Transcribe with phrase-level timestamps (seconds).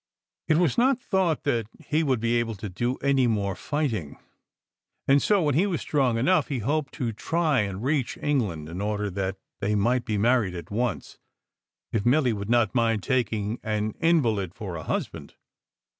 [0.47, 4.17] It was not thought that he would be able to do any more fighting,
[5.07, 8.81] and so when he was strong enough, he hoped to try and reach England in
[8.81, 11.19] order that they might be married at once,
[11.91, 15.35] if Milly would not mind taking an invalid for a husband.